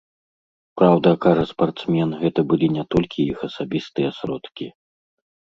Праўда, 0.79 1.11
кажа 1.25 1.43
спартсмен, 1.51 2.09
гэта 2.23 2.39
былі 2.53 2.71
не 2.79 2.83
толькі 2.97 3.27
іх 3.31 3.37
асабістыя 3.49 4.09
сродкі. 4.23 4.67